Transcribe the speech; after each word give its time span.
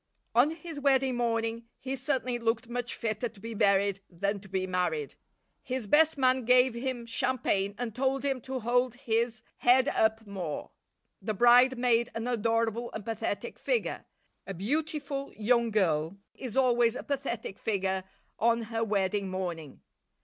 On 0.33 0.49
his 0.49 0.79
wedding 0.79 1.15
morning 1.15 1.67
he 1.79 1.95
certainly 1.95 2.39
looked 2.39 2.67
much 2.67 2.95
fitter 2.95 3.29
to 3.29 3.39
be 3.39 3.53
buried 3.53 3.99
than 4.09 4.39
to 4.39 4.49
be 4.49 4.65
married. 4.65 5.13
His 5.61 5.85
best 5.85 6.17
man 6.17 6.43
gave 6.43 6.73
him 6.73 7.05
champagne 7.05 7.75
and 7.77 7.93
told 7.93 8.23
him 8.25 8.41
to 8.41 8.61
hold 8.61 8.95
his 8.95 9.43
head 9.57 9.89
up 9.89 10.25
more. 10.25 10.71
The 11.21 11.35
bride 11.35 11.77
made 11.77 12.09
an 12.15 12.25
adorable 12.27 12.91
and 12.93 13.05
pathetic 13.05 13.59
figure; 13.59 14.05
a 14.47 14.55
beautiful 14.55 15.31
young 15.35 15.69
girl 15.69 16.17
is 16.33 16.57
always 16.57 16.95
a 16.95 17.03
pathetic 17.03 17.59
figure 17.59 18.03
on 18.39 18.63
her 18.73 18.83
wedding 18.83 19.29
morning. 19.29 19.81